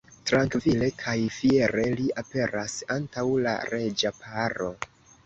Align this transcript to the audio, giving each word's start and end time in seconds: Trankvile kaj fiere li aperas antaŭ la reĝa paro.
Trankvile 0.27 0.85
kaj 1.01 1.13
fiere 1.35 1.83
li 1.99 2.07
aperas 2.21 2.79
antaŭ 2.97 3.27
la 3.47 3.55
reĝa 3.75 4.13
paro. 4.25 4.71